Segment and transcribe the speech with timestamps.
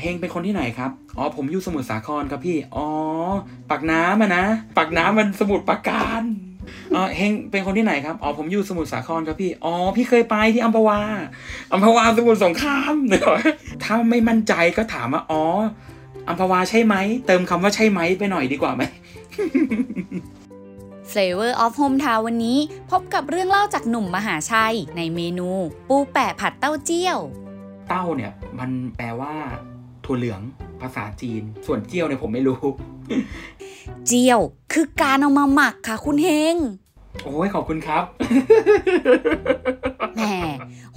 [0.00, 2.86] เฮงเป็นคนที่ไหนครับ อ๋อ ผมอยู่สมุทรสาครครับพี่ อ๋อ
[3.70, 4.44] ปากน้ำอะนะ
[4.76, 6.22] ปากน้ำมันสมุทรปราการ
[6.94, 11.00] อ๋อเฮงเป็นคนที่ไหนครับ อ๋อ ผมอยู่สมุทรสาครครับพี่ อ๋อ พี่เคยไปที่อัมพวา
[11.72, 13.38] อัมพวาสมุทรสงครามเนอะ
[13.84, 15.44] ถ้าไม่มั่นใจก็ถามว่า อ๋อ
[16.28, 16.94] อัมพวาใช่ไหม
[17.26, 18.82] เติมคำว่าใช่ไหมไปหน่อยดีกว่าไหม
[21.12, 22.58] Flavor of Hometown วันนี้
[22.90, 25.50] พบกับเรื่องเล่าจากหนุ่มมหาชัยในเมนู
[25.88, 27.18] ปูแปะผัดเต้าเจี้ยว
[27.88, 29.34] เต้าเนี่ย มันแปลว่า
[30.04, 30.40] ถั่วเหลือง
[30.80, 32.60] ภาษาจีน ส่วนเจี้ยวเนี่ยผมไม่รู้
[34.06, 34.40] เจียว
[34.72, 36.56] คือการเอามาหมักค่ะ คุณเฮง
[37.24, 38.04] โอ้ยขอบคุณครับ
[40.16, 40.22] แหม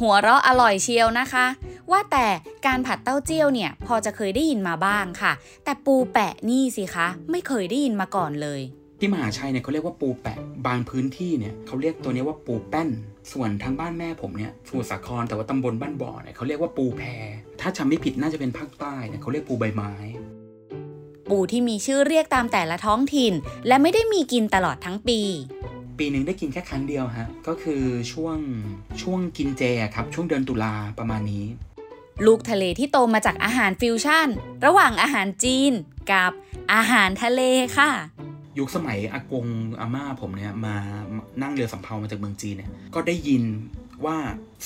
[0.01, 1.45] หัวเราะอร่อยเชียวนะคะ
[1.91, 2.27] ว่าแต่
[2.65, 5.31] การผัดเต้าเจี้ยวเนี่ย พอจะเคยได้ยินมาบ้างค่ะ
[5.63, 8.61] แต่ปูแปะนี่สิคะ ไม่เคยได้ยินมาก่อนเลย
[9.03, 10.37] ที่มหาชัยเนี่ยเขาเรียกว่าปูแปะ
[10.67, 12.89] บางพื้นที่เนี่ยเขาเรียกตัวนี้ว่าปูแป้น
[13.31, 17.01] ส่วนทางบ้านแม่ผมเนี่ยสมุทรสาครแต่ว่าตำบลบ้านบ่อเนี่ยเขาเรียกว่าปูแพ
[17.61, 19.91] ถ้าจำไม่ผิดน่าจะเป็นภาคใต้เนี่ยเขาเรียกปูใบไม้
[21.29, 23.33] ปูที่มีชื่อเรียกตามแต่ละท้องถิ่น
[23.67, 25.19] และไม่ได้มีกินตลอดทั้งปี
[25.99, 28.37] ปีหนึ่งได้กินแค่ครั้งเดียวฮะก็คือช่วง
[29.01, 31.45] ช่วงกินเจอะครับช่วงเดือนตุลาประมาณนี้
[32.25, 34.27] ลูกทะเลที่โตมาจากอาหารฟิวชั่น
[34.65, 35.71] ระหว่างอาหารจีน
[36.11, 36.31] กับ
[36.73, 37.41] อาหารทะเล
[37.77, 37.91] ค่ะ
[38.59, 39.45] ยุคสมัยอากง
[39.79, 40.75] อาม่าผมเนี่ยมา
[41.41, 43.43] นั่งเรือสำเภามาจากเมืองจีนเนี่ยก็ได้ยิน
[44.05, 44.17] ว่า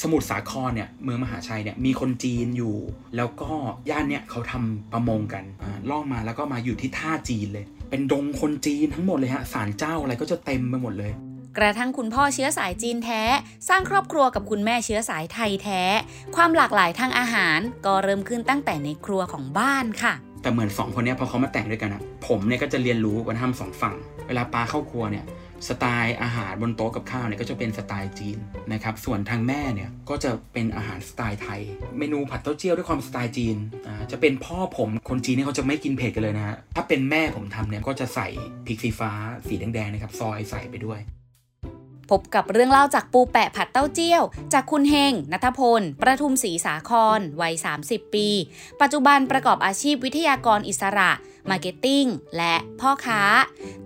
[0.01, 2.75] สมุทรสาครเนี่ยเมืองมหาชัยเนี่ยมีคนจีนอยู่
[3.15, 3.51] แล้วก็
[3.89, 11.13] ย่านเนี่ยเขาทำประมงกันอ่าล่องมาแล้วก็มาอยู่ที่ท่าจีนเลย เป็นดงคนจีนทั้งหมดเลยฮะศาลเจ้าอะไรก็จะเต็มไปหมดเลย
[11.57, 13.21] กระทั่งคุณพ่อเชื้อสายจีนแท้
[13.69, 15.81] สร้างครอบครัวกับคุณแม่เชื้อสายไทยแท้
[16.35, 20.13] ความหลากหลายทางอาหารก็เริ่มขึ้นตั้งแต่ในครัวของบ้านค่ะ
[20.45, 23.95] แต่เหมือนสองคนเนี้ยพอเขามาแต่งด้วยกันอะผมเนี่ยก็จะเรียนรู้วัฒนธรรมสองฝั่ง
[24.27, 25.25] เวลาปลาเข้าครัวเนี่ย
[25.67, 28.37] สไตล์อาหารบนโต๊ะกับข้าวเนี่ยก็จะเป็นสไตล์จีน
[28.71, 31.61] นะครับ ส่วนทางแม่เนี่ยก็จะเป็นอาหารสไตล์ไทย
[31.97, 38.27] เมนูผัดเต้าเจี้ยวด้วยความสไตล์จีนอ่าจะเป็นพ่อผมคนจีนเนี่ยเขาจะไม่กินเผ็ดกันเลยนะฮะ ถ้าเป็นแม่ผมทำเนี่ยก็จะใส่
[38.65, 39.11] พริกสีฟ้า
[39.47, 40.99] สีแดงๆนะครับซอยใส่ไปด้วย
[42.09, 44.23] พบกับเรื่องเล่าจากปูแปะผัดเต้าเจี้ยว
[44.53, 48.27] จากคุณเฮงนัทพล ประทุมศรีสาคร วัย 30 ปี
[48.81, 51.11] ปัจจุบันประกอบอาชีพวิทยากรอิสระ
[51.49, 52.05] marketing
[52.37, 53.21] และพ่อค้า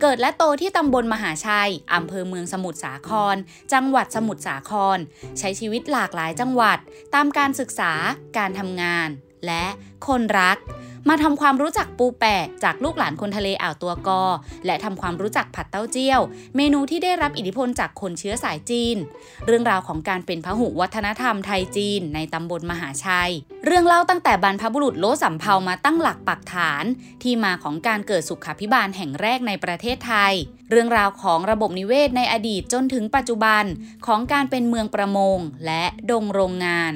[0.01, 3.35] เกิดและโตที่ตำบลมหาชัย อำเภอเมืองสมุทรสาคร
[3.73, 4.97] จังหวัดสมุทรสาคร
[5.39, 6.77] ใช้ชีวิตหลากหลายจังหวัด
[7.15, 7.93] ตามการศึกษา
[8.37, 9.09] การทำงาน
[9.45, 9.65] และ
[10.07, 10.57] คนรัก
[11.07, 14.23] มาทำความรู้จักปูแปะจากลูกหลานคนทะเลอ่าวตัว ก
[14.65, 16.21] และทำความรู้จักผัดเต้าเจี้ยว
[16.55, 18.97] เมนูที่ได้รับอิทธิพลจากคนเชื้อสายจีน
[19.45, 23.31] เรื่องราวของการเป็นพหุวัฒนธรรมไทยจีนในตำบลมหาชัย
[23.65, 26.83] เรื่องเล่าตั้งแต่บรรพบุรุษโลสำเภามาตั้งหลักปักฐาน
[27.23, 30.33] ที่มาของการเกิดสุขาพิบาลแห่งแรกในประเทศไทย
[30.69, 33.63] เรื่องราวของระบบนิเวศในอดีตจนถึงปัจจุบัน
[34.07, 36.93] ของการเป็นเมืองประมงและดงโรงงาน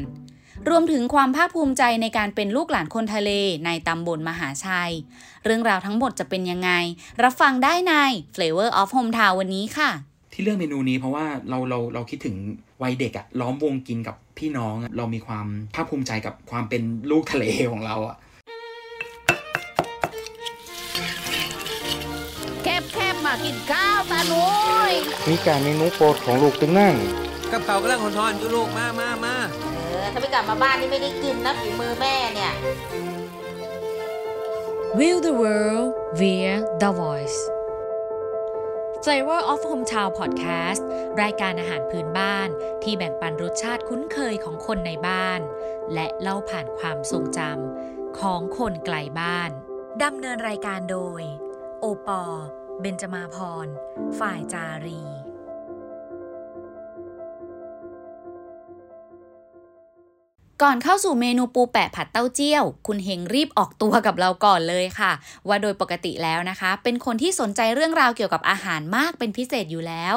[0.69, 3.31] รวมถึงความภาคภูมิใจในการเป็นลูกหลานคนทะเล
[3.65, 4.93] ในตำบลมหาชัย
[5.45, 6.71] เรื่องราวทั้งหมดจะเป็นยังไง
[7.23, 7.93] รับฟังได้ใน
[8.35, 9.89] Flavor of Hometown วันนี้ค่ะ
[10.33, 12.35] ที่เลือกเมนูนี้เพราะว่าเราเราเราคิดถึง
[12.81, 16.81] วัยเด็กอะล้อมวงกินกับพี่น้องอะเรามีความภาคภูมิใจกับความเป็น
[17.11, 18.15] ลูกทะเลของเราอะ
[22.63, 24.45] แคบแคบมากินข้าวตาหนุ
[24.91, 24.93] ย
[25.29, 26.95] มีการเมนูโปรดของลูกตึงนั่ง
[27.51, 29.35] กับเขากำลังหอนๆอยู่ลูกมามามา
[30.03, 32.53] เออถ้าไม่กลับมาบ้านนี่ไม่ได้กินนะฝีมือแม่เนี่ย
[34.99, 35.87] View the world
[36.19, 37.39] via the voice
[39.03, 40.81] Flavor of Hometown Podcast
[41.21, 42.49] รายการอาหารพื้นบ้าน
[42.83, 45.39] ที่แบ่งปันรสชาติคุ้นเคยของคนในบ้าน
[45.93, 49.49] และเล่าผ่านความทรงจำของคนไกลบ้าน
[50.03, 51.21] ดำเนินรายการโดย
[51.79, 52.23] โอปอ
[52.81, 53.67] เบนจมาพร
[54.19, 55.03] ฝ่ายจารี
[60.67, 65.11] ก่อนเข้าสู่เมนูปูแปะผัดเต้าเจี้ยว คุณเฮงรีบออกตัวกับเราก่อนเลยค่ะ
[65.47, 70.15] ว่าโดยปกติแล้วนะคะ เป็นคนที่สนใจเรื่องราวเกี่ยวกับอาหารมากเป็นพิเศษอยู่แล้ว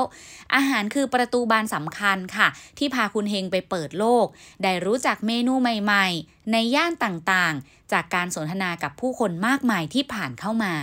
[0.55, 2.49] อาหารคือประตูบานสำคัญค่ะ
[2.79, 4.27] ที่พาคุณเฮงไปเปิดโลก
[4.63, 10.75] ได้รู้จักเมนูใหม่ ๆ ในย่านต่างๆ จากการสนทนากับผู้คนมากมายที่ผ่านเข้ามา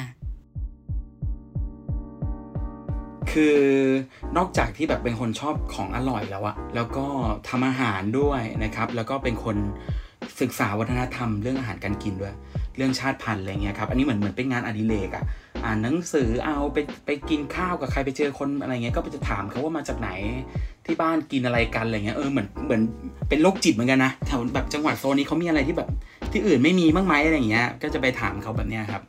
[3.32, 3.58] คือ
[4.38, 7.06] นอกจากที่แบบเป็นคนชอบของอร่อยแล้วอะแล้วก็
[7.50, 9.58] ทำอาหารด้วยนะครับ แล้วก็เป็นคน
[10.42, 12.34] ศึกษาวัฒนธรรมเรื่องอาหารการกินด้วย
[12.78, 15.24] เรื่องชาติพันธุ์อะไรเงี้ยครับ อันนี้เหมือนเหมือนเป็นงานอดิเรกอะ
[15.66, 20.10] อ่านหนังสือเอาไปไปกินข้าวกับใครไปเจอคนอะไรเงี้ยก็ไปจะถามเขาว่ามาจากไหน
[20.86, 22.82] ที่บ้านกินอะไรกันอะไรเงี้ยเออเหมือนเหมือน
[23.30, 25.90] เป็นโรคจิตเหมือนกันนะแถวแบบจังหวัดโซนนี้เขามีอะไรที่แบบ
[26.32, 29.04] ที่อื่นไม่มีบ้างไหมอะไรเงี้ย ก็จะไปถามเขาแบบเนี้ยครับ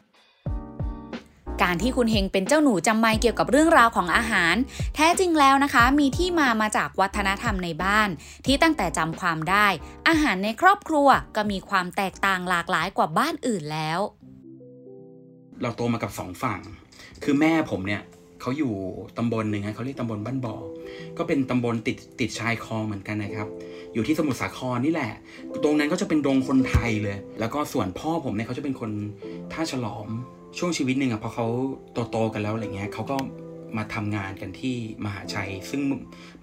[1.63, 4.55] การที่คุณเฮงเป็นเจ้าหนูจำไม่เกี่ยวกับเรื่องราวของอาหาร
[4.95, 8.09] แท้จริงแล้วนะคะ มีที่มามาจากวัฒนธรรมในบ้าน
[8.47, 9.67] ที่ตั้งแต่จำความได้
[10.09, 14.01] อาหารในครอบครัวก็มีความแตกต่างหลากหลายกว่าบ้านอื่นแล้ว
[15.63, 16.61] เราโตมากับสองฝั่ง
[17.23, 18.03] คือแม่ผมเนี่ย
[18.41, 18.75] เขาอยู่
[19.19, 20.57] ตำบลหนึ่งนะเขาเรียกตำบลบ้านบ่อ
[21.19, 23.49] ก็เป็นตำบลติดติดชายคลองเหมือนกันนะครับ
[23.95, 25.13] อยู่ที่สมุทรสาครนี่แหละ
[25.63, 28.91] ตรงนั้นก็จะเป็นดงคนไทยเลย แล้วก็ส่วนพ่อผมเนี่ยเขาจะเป็นคน
[29.53, 30.09] ท่าฉลอม
[30.59, 31.47] ช่วงชีวิตหนึ่งอะพอเขา
[32.11, 33.17] โตๆกันแล้วอะไรเงี้ยเขาก็
[33.77, 34.75] มาทำงานกันที่
[35.05, 35.81] มหาชัย ซึ่ง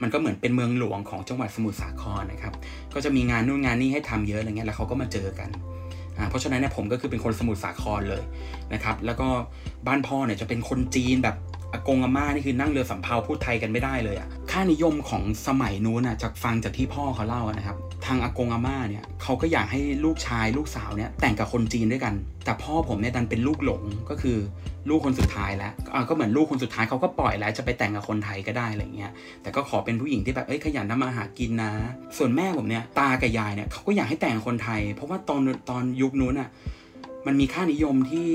[0.01, 2.53] มันก็เหมือนเป็นเมืองหลวงของจังหวัดสมุทรสาครนะครับ
[2.93, 5.49] ก็จะมีงานนู่นงานนี่ให้ทำเยอะอะไรเงี้ยแล้วเขาก็มาเจอกัน
[6.17, 8.23] อ่าเพราะฉะนั้นเนี่ยผมก็คือเป็นคนสมุทรสาครเลย
[8.73, 9.27] นะครับ แล้วก็
[9.87, 11.35] บ้านพ่อเนี่ยจะเป็นคนจีนแบบ
[11.73, 22.13] อากงอาม่านี่คือนั่งเรือสำเภาพูดไทยกันไม่ได้เลยอะค่านิยมของสมัยนู้นอะจากฟังจากที่พ่อเขาเล่านะครับ ทางอากงอาม่าเนี่ยเขาก็อยากให้ลูกชายลูกสาวเนี่ยแต่งกับคนจีนด้วยกัน
[22.45, 24.37] แต่พ่อผมเนี่ยดันเป็นลูกหลงก็คือ
[24.89, 31.71] ลูกคนสุดท้ายแล้วอ่าก็เหมือนลูกคนสุดท้ายเขาก็ปล่อยแล้วจะไปแต่งกับคนไทยก็ได้อะไรเงี้ย แต่ก็ขอเป็นผู้หญิงที่แบบเอ้ยขยันทำมาหากินนะ
[32.17, 36.49] ส่วนแม่ผมเนี่ยตากับยายเนี่ยเขาก็อยากให้แต่งคนไทย เพราะว่าตอนตอนยุคนู้นอะ
[37.25, 38.29] มันมีค่านิยมที่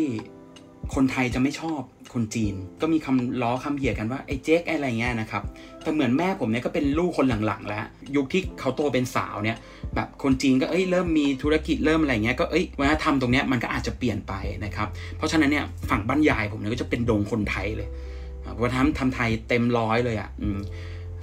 [0.94, 1.80] คนไทยจะไม่ชอบ
[2.14, 5.42] คนจีน ก็มีคำล้อคำเหยียดกันว่าไอ้เจ๊กอะไรเงี้ยนะครับ
[5.82, 7.84] แต่เหมือนแม่ผมเนี่ยก็เป็นลูกคนหลังๆ แล้ว
[8.16, 9.58] ยุคที่เขาโตเป็นสาวเนี่ย
[9.94, 14.32] แบบคนจีนก็เอ้ยเริ่มมีธุรกิจเริ่มอะไรเงี้ยก็เอ้ยวัฒนธรรมตรงเนี้ยมันก็อาจจะเปลี่ยนไป
[14.64, 17.88] นะครับเพราะฉะนั้นเนี่ยฝั่งบ้านยายผมเนี่ยก็จะเป็นดงคนไทยเลย
[18.62, 20.30] วัฒนธรรมทำไทยเต็มร้อยเลยอะ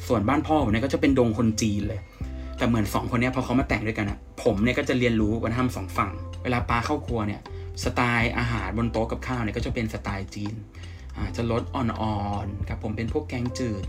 [0.07, 1.99] ส่วนบ้านพ่อผมเนี่ยก็จะเป็นดงคนจีนเลย
[2.57, 6.11] แต่เหมือนสองคนเนี้ยพอเขามาแต่งด้วยกันอะผมเนี่ยก็จะเรียนรู้วัฒนธรรมสองฝั่ง
[6.43, 7.41] เวลาปาเข้าครัวเนี่ย
[7.83, 10.55] สไตล์อาหารบนโต๊ะกับข้าวเนี่ยก็จะเป็นสไตล์จีน
[11.35, 13.83] จะลดอ่อนๆครับผมเป็นพวกแกงจืด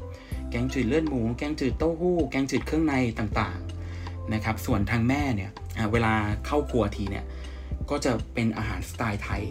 [0.50, 5.50] แกงจืดเลือดหมู แกงจืดเต้าหู้ แกงจืดเครื่องในต่างๆนะครับ ส่วนทางแม่เนี่ย
[5.92, 6.14] เวลา
[6.46, 7.24] เข้าครัวทีเนี่ย
[7.90, 9.42] ก็จะเป็นอาหารสไตล์ไทย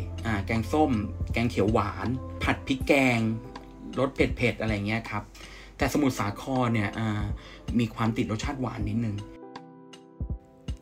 [0.45, 0.91] แกงส้ม
[1.33, 2.07] แกงเขียวหวาน
[2.43, 3.19] ผัดพริกแกง
[3.99, 5.23] รสเผ็ดๆ อะไรเงี้ยครับ
[5.77, 6.89] แต่สมุทรสาครเนี่ย
[7.79, 9.15] มีความติดรสชาติหวานนิดนึง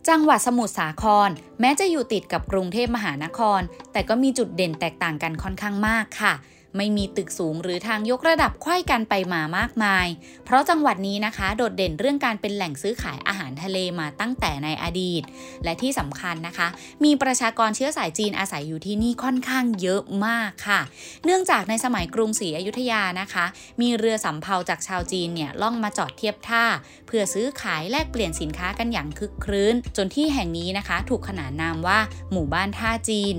[0.09, 1.29] จังหวัดสมุทรสาคร
[1.61, 3.61] แม้จะอยู่ติดกับกรุงเทพมหานคร
[3.91, 6.33] แต่ก็มีจุดเด่นแตกต่างกันค่อนข้างมากค่ะ
[6.77, 10.07] ไม่มีตึกสูงหรือทางยกระดับไขว้กันไปมามากมาย
[10.45, 15.23] เพราะจังหวัดนี้นะคะ โดดเด่นเรื่องการเป็นแหล่งซื้อขายอาหารทะเลมาตั้งแต่ในอดีต
[15.63, 16.67] และที่สำคัญนะคะ
[17.03, 20.81] มีประชากรเชื้อสายจีนอาศัยอยู่ที่นี่ค่อนข้างเยอะมากค่ะ
[21.25, 23.45] เนื่องจากในสมัยกรุงศรีอยุธยานะคะ
[23.81, 26.65] มีเรือสำเภาจากชาวจีนเนี่ยล่องมาจอดเทียบท่า
[27.07, 31.99] เพื่อซื้อขายแลกเปลี่ยนสินค้ากันอย่างคึกครื้น จนที่แห่งนี้นะคะ ถูกขนานนามว่า
[32.31, 33.35] หมู่บ้านท่าจีน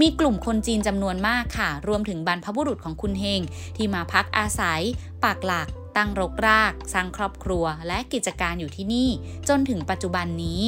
[0.00, 3.40] มีกลุ่มคนจีนจำนวนมากค่ะ รวมถึงบรรพบุรุษของคุณเฮง
[3.76, 4.80] ที่มาพักอาศัย
[5.24, 9.08] ปักหลัก ตั้งรกราก สร้างครอบครัว และกิจการอยู่ที่นี่
[9.48, 10.62] จนถึงปัจจุบันนี้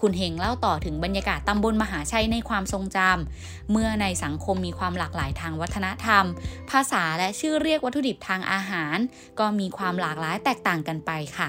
[0.00, 6.24] คุณเฮงเล่าต่อถึงบรรยากาศตำบลมหาชัยในความทรงจำเมื่อในสังคมมีความหลากหลายทางวัฒนธรรม
[6.70, 8.96] ภาษาและชื่อเรียกวัตถุดิบทางอาหาร
[9.38, 11.48] ก็มีความหลากหลายแตกต่างกันไปค่ะ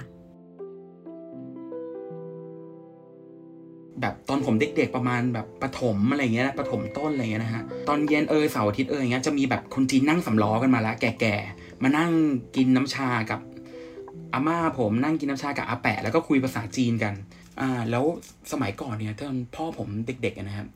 [4.02, 12.12] แบบตอนผมเด็กๆประมาณแบบประถมอะไรเงี้ยประถมต้นอะไรเงี้ยนะฮะตอนเย็นเออเสาร์อาทิตย์เอออย่างเงี้ยจะมีแบบคนจีนนั่งสำล้อกันมาแล้วแก่ๆมานั่ง
[12.56, 13.40] กินน้ำชากับ
[14.34, 17.14] อาม่าผมนั่งกินน้ำชากับอาแปะแล้วก็คุยภาษาจีนกัน
[17.60, 18.06] อ่าแล้ว
[18.52, 20.68] สมัยก่อนเนี่ยตอนพ่อผมเด็กๆนะครับ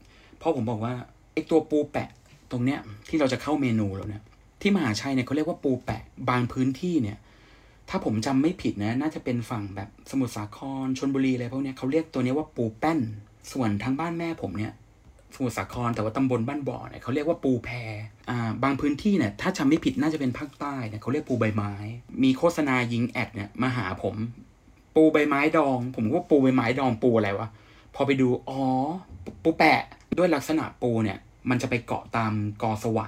[0.41, 0.93] พ่อผมบอกว่า
[1.33, 2.09] ไอตัวปูแปะ
[2.51, 2.79] ตรงเนี้ย
[3.09, 4.23] ที่เราจะเข้าเมนูแล้วเนี่ย
[4.61, 7.17] ที่มหาชัยเนี่ยเขาเรียกว่าปูแปะบางพื้นที่เนี่ย
[7.89, 12.99] ถ้าผมจำไม่ผิดนะ น่าจะเป็นฝั่งแบบสมุทรสาครชนบุรีอะไรพวกเนี้ยเขาเรียกตัวนี้ว่าปูแป้น
[13.51, 14.73] ส่วนทางบ้านแม่ผมเนี่ย
[15.35, 17.69] สมุทรสาครแต่ว่าตำบลบ้านบ่อเนี่ยเขาเรียกว่าปูแพ
[18.29, 21.73] อ่าบางพื้นที่เนี่ยถ้าจำไม่ผิดน่าจะเป็นภาคใต้เนี่ยเขาเรียกปูใบไม้
[22.23, 24.15] มีโฆษณายิงแอดเนี่ยมาหาผม
[24.95, 27.47] ปูใบไม้ดอง ผมก็ว่าปูใบไม้ดองปูอะไรวะ
[27.95, 28.61] พอไปดูอ๋อ
[29.43, 29.81] ปูแปะ
[30.17, 31.17] ด้วยลักษณะปูเนี่ย
[31.49, 32.31] มันจะไปเกาะตาม
[32.63, 33.07] กอสวะ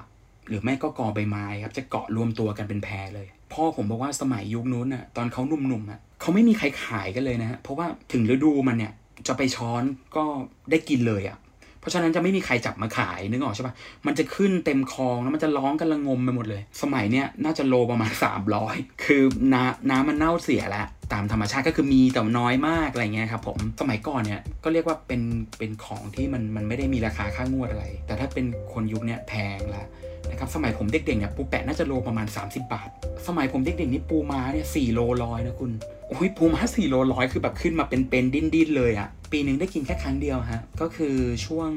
[0.51, 8.93] หรือไม่ก็กอใบไม้ครับจะเกาะรวมตัวกันเป็นแพรเลย พ่อผมบอกว่าสมัยยุคนู้นน่ะตอนเขาหนุ่มๆอะเขาไม่มีใครขายกันเลยนะฮะเพราะว่าถึงฤดูมันเนี่ย
[9.27, 9.83] จะไปช้อน
[10.15, 10.23] ก็
[10.71, 11.39] ได้กินเลยอะ
[11.79, 13.73] เพราะฉะนั้นจะไม่มีใครจับมาขายนึกออกใช่ปะ
[14.05, 18.11] มันจะขึ้นเต็มคลองแล้วมันจะร้องกันละงมไปหมดเลย สมัยเนี้ยน่าจะโลประมาณ
[18.57, 25.21] 300 คือน้ำน้ำมันเน่าเสียแล้ว ตามธรรมชาติก็คือมีแต่น้อยมากอะไรเงี้ยครับผม สมัยก่อนเนี่ยก็เรียกว่าเป็น
[25.57, 29.85] เป็นของที่มันมันไม่ได้มีราคาค่างวดอะไร แต่ถ้าเป็นคนยุคเนี้ยแพงละ
[30.29, 32.89] นะครับสมัยผมเด็กๆเนี่ยปูแปะน่าจะโลประมาณ 30 บาท
[33.27, 35.71] สมัยผมเด็กๆนี่ปูม้าเนี่ยสี่โลร้อยนะคุณ
[36.09, 41.69] โอ้ยปูม้าสี่โลร้อยคือแบบขึ้นมาเป็นเป็นดิ้นดิ้นๆเลยอะปีหนึ่งได้กินแค่ครั้งเดียวฮะก็คือช่วง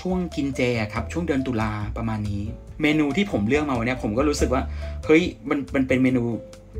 [0.00, 2.42] ช่วงกินเจะครับช่วงเดือนตุลาประมาณนี้
[2.82, 4.62] เมนูที่ผมเลือกมาวันนี้ผมก็รู้สึกว่า
[5.06, 6.22] เฮ้ยมันมันเป็นเมนู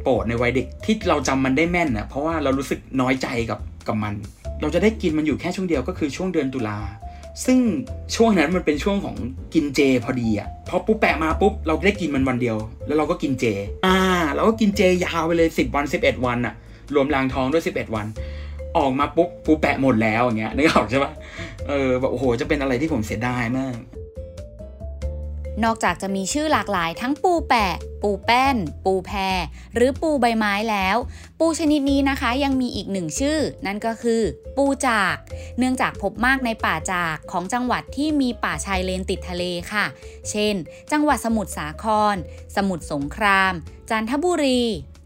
[0.03, 4.15] โปรดในวัยเด็กที่เราจำมันได้แม่นอะเพราะว่าเรารู้สึกน้อยใจกับกับมัน
[4.61, 6.79] เราจะได้กินมันอยู่แค่ช่วงเดียวก็คือช่วงเดือนตุลา
[7.45, 7.59] ซึ่ง
[8.15, 9.17] ช่วงนั้นมันเป็นช่วงของ
[9.55, 13.45] กินเจพอดีอะพอปุ๊บแปะมาปุ๊บเราได้กินมันวันเดียว แล้วเราก็กินเจ
[13.87, 13.99] อ่า
[14.35, 16.55] เราก็กินเจยาวไปเลย 10 วัน 11 วันอะ
[16.95, 18.07] รวมลางท้องด้วย 11 วัน
[18.77, 21.13] ออกมาปุ๊บปูแปะหมดแล้วอย่างเงี้ยนึกออกใช่ปะ
[21.69, 23.77] เออแบบโอ้โหจะเป็นอะไรที่ผมเสียดายมาก
[25.65, 29.39] นอกจากจะมีชื่อหลากหลายทั้งปูแปะ ปูแป้น ปูแพร
[29.75, 30.97] หรือปูใบไม้แล้ว
[31.39, 34.23] ปูชนิดนี้นะคะยังมีอีกหนึ่งชื่อ นั่นก็คือ
[34.57, 35.15] ปูจาก
[35.59, 39.85] เนื่องจากพบมากในป่าจากของจังหวัดที่มีป่าชายเลนติดทะเลค่ะ
[40.31, 40.55] เช่น
[40.93, 41.85] จังหวัดสมุทรสาค
[42.15, 42.17] ร
[42.57, 43.53] สมุทรสงคราม
[43.91, 44.63] จันทบุรี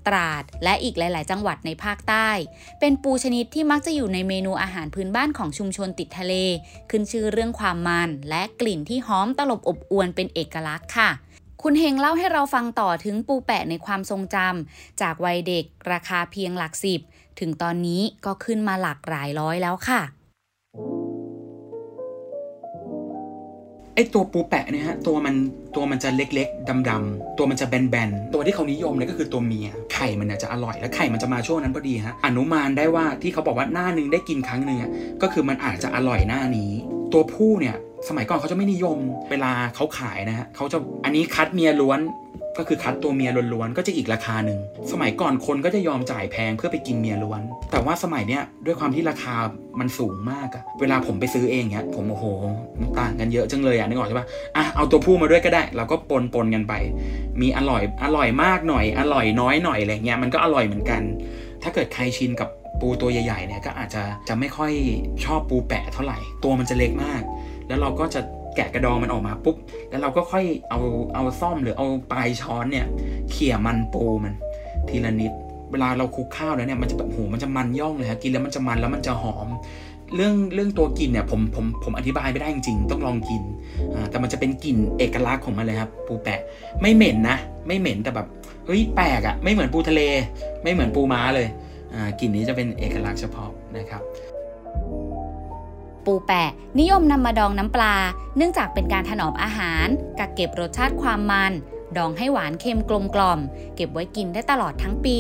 [0.07, 2.29] ตราด และอีกหลาย ๆ จังหวัดในภาคใต้
[2.81, 6.35] เป็นปูชนิดที่มักจะอยู่ในเมนูอาหารพื้นบ้านของชุมชนติดทะเล
[6.91, 11.11] ขึ้นชื่อเรื่องความมัน และกลิ่นที่หอมตลบอบอวนเป็นเอกลักษณ์ค่ะ
[11.63, 17.01] คุณเฮงเล่าให้เราฟังต่อถึงปูแปะในความทรงจำจากวัยเด็กราคาเพียงหลักสิบ
[17.41, 20.01] ถึงตอนนี้ก็ขึ้นมาหลักหลายร้อยแล้วค่ะ
[23.95, 25.35] ไอตัวปูแปะเนี่ยฮะตัวมัน
[25.77, 34.91] ตัวมันจะเล็กๆดำๆตัวมันจะแบนๆตัวที่เขานิยมเนี่ยก็คือตัวเมีย ไข่มันเนี่ยจะอร่อยและไข่มันจะมาช่วงนั้นพอดีฮะอนุมานได้ว่าที่เขาบอกว่าหน้าหนึ่งได้กินครั้งหนึ่งอะ
[35.23, 36.71] ก็คือมันอาจจะอร่อยหน้านี้
[37.13, 37.77] ตัวผู้เนี่ย
[38.09, 38.99] สมัยก่อนเขาจะไม่นิยม
[39.31, 42.01] เวลาเขาขายนะฮะเขาจะอันนี้คัดเมียล้วน
[42.59, 44.59] ก็คือคัดตัวเมียล้วนๆก็จะอีกราคาหนึ่ง
[44.93, 47.41] สมัยก่อนคนก็จะยอมจ่ายแพงเพื่อไปกินเมียล้วน
[47.71, 49.35] แต่ว่าสมัยเนี้ยด้วยความที่ราคา
[49.81, 52.25] มันสูงมากอะเวลาผมไปซื้อเองเนี้ยผมโอ้โห
[53.01, 54.27] ต่างกันเยอะจังเลยอะนึกออกใช่ปะ
[54.57, 56.75] อะเอาตัวผู้มาด้วยก็ได้ เราก็ปนปนกันไป
[57.41, 61.03] มีอร่อยอร่อยมากหน่อย อร่อยน้อยหน่อยอะไรเงี้ยมันก็อร่อยเหมือนกัน
[61.63, 62.49] ถ้าเกิดใครชินกับ
[62.81, 64.73] ปูตัวใหญ่ๆเนี่ยก็อาจจะจะไม่ค่อย
[65.25, 67.23] ชอบปูแปะเท่าไหร่ ตัวมันจะเล็กมาก
[67.69, 68.21] แล้วเราก็จะ
[68.57, 69.57] แกะกระดองมันออกมาปุ๊บ
[69.91, 70.81] แล้วเราก็ค่อยเอา
[71.15, 72.87] เอาซ่อมหรือเอาปลายช้อนเนี่ย
[73.31, 74.35] เขี่ยมันปูมัน
[74.89, 75.33] ทีละนิด
[75.71, 79.49] เวลาเราคลุกข้าวแล้วเนี่ยมันจะแบบโหมันจะมันย่องเลยฮะกินแล้วมันจะมันแล้วมันจะหอม
[80.15, 83.43] เรื่องเรื่องตัวกลิ่นเนี่ยผมผมผมอธิบายไม่ได้จริงๆ ต้องลองกิน
[83.95, 86.41] อ่าแต่มันจะเป็นกลิ่นเอกลักษณ์ของมันเลยครับปูแปะ
[86.81, 88.27] ไม่เหม็นนะ ไม่เหม็นแต่แบบ
[88.67, 90.01] เฮ้ยแปลกอะ่ะไม่เหมือนปูทะเล
[90.63, 91.49] ไม่เหมือนปูม้าเลย
[92.19, 94.03] กลิ่นนี้จะเป็นเอกลักษณ์เฉพาะนะครับ
[96.05, 97.95] ปูแปะ นิยมนำมาดองน้ำปลา
[98.37, 99.87] เนื่องจากเป็นการถนอมอาหาร
[100.19, 101.53] กักเก็บรสชาติความมัน
[101.97, 103.41] ดองให้หวานเค็มกลมกล่อม
[103.77, 105.19] เก็บไว้กินได้ตลอดทั้งปี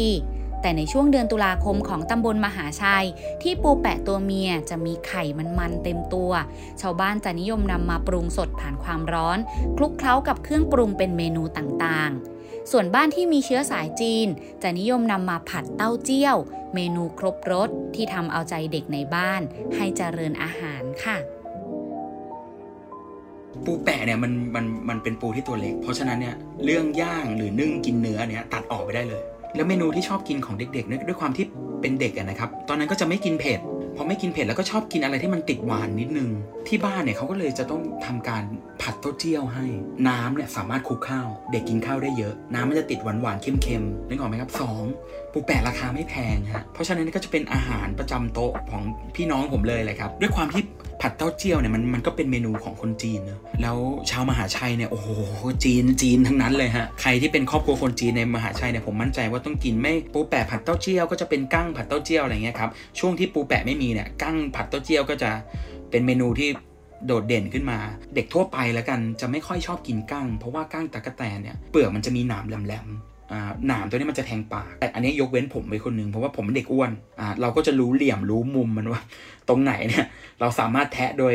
[0.60, 3.06] แต่ในช่วงเดือนตุลาคมของตำบลมหาชัย
[3.42, 5.22] ที่ปูแปะตัวเมียจะมีไข่
[5.58, 6.32] มันๆเต็มตัว
[6.80, 9.38] ชาวบ้านจะนิยมนำมาปรุงสดผ่านความร้อน
[9.76, 12.29] คลุกเคล้ากับเครื่องปรุงเป็นเมนูต่างๆ
[12.70, 14.28] ส่วนบ้านที่มีเชื้อสายจีน
[14.62, 16.36] จะนิยมนำมาผัดเต้าเจี้ยว
[16.74, 19.42] เมนูครบรสที่ทำเอาใจเด็กในบ้าน
[19.76, 21.16] ให้เจริญอาหารค่ะ
[23.64, 29.22] ปูแปะเนี่ยมันมันมันเป็นปูที่ตัวเล็ก เพราะฉะนั้นเนี่ยเรื่องย่างหรือนึ่งกินเนื้อเนี่ยตัดออกไปได้เลย
[29.54, 31.44] แล้วเมนูที่ชอบกินของเด็กๆด้วยความที่
[31.80, 33.60] เป็นเด็กนะครับ ตอนนั้นก็จะไม่กินเผ็ด
[34.00, 36.30] อไม่กินเผ็ดแล้วก็ชอบกินอะไรที่มันติดหวานนิดนึง
[36.68, 38.42] ที่บ้านเนี่ยเขาก็เลยจะต้องทำการ
[38.82, 39.64] ผัดเต้าเจี้ยวให้
[40.08, 44.84] น้ำเนี่ยสามารถคลุกข้าว เด็กกินข้าวได้เยอะ น้ำมันจะติดหวานหวานเค็มๆนึกออกไหมครับสอง
[45.32, 48.82] ปูแปะราคาไม่แพงฮะเพราะฉะนั้นก็จะเป็นอาหารประจำโต๊ะของ
[49.16, 50.62] พี่น้องผมเลยเลยครับ ด้วยความที่
[51.00, 53.76] ผัดเต้าเจี้ยวเนี่ยมันมันก็เป็นเมนูของคนจีนเนอะแล้ว
[54.10, 55.08] ชาวมหาชัยเนี่ยโอ้โห
[55.64, 65.30] จีนจีนทั้งนั้นเลยฮะใครที่เป็นครอบครัวคนจีนในมหาชัยเนี่ยผมมั่นใจว่าต้องกินไม่ปูแปะผัดเต้าเจี้ยวก็จะเป็นกั้งผัดเต้าเจี้ยวอะไรเงี้ยครับช่วงที่ปูแปะไม่มีเนี่ยกั้งผัดเต้าเจี้ยวก็จะ
[65.90, 66.48] เป็นเมนูที่
[67.06, 67.78] โดดเด่นขึ้นมา
[68.14, 73.09] เด็กทั่วไปแล้วกันจะไม่ค่อยชอบกินกั้ง เพราะว่ากั้งตะกะแตนเนี่ยเปลือกมันจะมีหนามแหลมๆ
[73.66, 79.00] หนามตัวนี้มันจะแทงปาก แต่อันนี้ยกเว้นผมไปคนหนึงเพราะว่าผมเป็นเด็กอ้วนอ่าเราก็จะรู้เหลี่ยมรู้มุมมันว่า
[79.48, 80.06] ตรงไหนเนี่ย
[80.40, 81.34] เราสามารถแทะโดย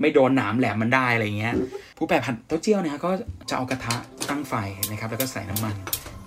[0.00, 1.54] ไม่โดนหนามแหลมมันได้อะไรเงี้ย
[1.98, 3.10] ผู้แปรผัดเต้าเจี้ยวเนี่ยก็
[3.48, 3.96] จะเอากระทะ
[4.28, 4.54] ตั้งไฟ
[4.90, 5.74] นะครับ แล้วก็ใส่น้ำมัน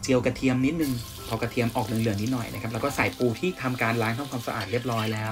[0.01, 0.91] เจียวกระเทียมนิดนึง
[1.27, 5.31] พอกระเทียมออกเหลืองๆนิดหน่อยนะครับ แล้วก็ใส่ปูที่ทำการล้างทำความสะอาดเรียบร้อยแล้ว